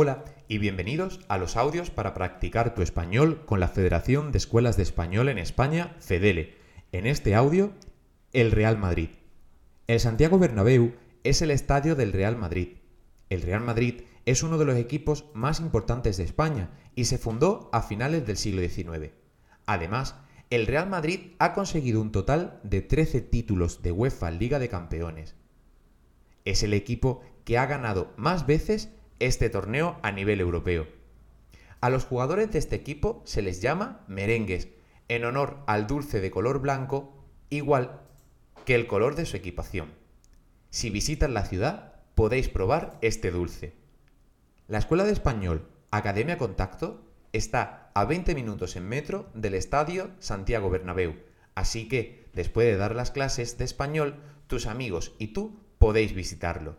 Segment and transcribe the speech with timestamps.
[0.00, 4.76] Hola y bienvenidos a los audios para practicar tu español con la Federación de Escuelas
[4.76, 6.54] de Español en España, FEDELE.
[6.92, 7.72] En este audio,
[8.32, 9.08] el Real Madrid.
[9.88, 12.76] El Santiago Bernabéu es el estadio del Real Madrid.
[13.28, 17.68] El Real Madrid es uno de los equipos más importantes de España y se fundó
[17.72, 19.10] a finales del siglo XIX.
[19.66, 20.14] Además,
[20.50, 25.34] el Real Madrid ha conseguido un total de 13 títulos de UEFA Liga de Campeones.
[26.44, 28.90] Es el equipo que ha ganado más veces
[29.20, 30.86] este torneo a nivel europeo.
[31.80, 34.68] A los jugadores de este equipo se les llama merengues,
[35.08, 38.00] en honor al dulce de color blanco, igual
[38.64, 39.92] que el color de su equipación.
[40.70, 43.74] Si visitan la ciudad, podéis probar este dulce.
[44.66, 47.00] La Escuela de Español Academia Contacto
[47.32, 51.16] está a 20 minutos en metro del Estadio Santiago Bernabéu,
[51.54, 56.76] así que después de dar las clases de español, tus amigos y tú podéis visitarlo.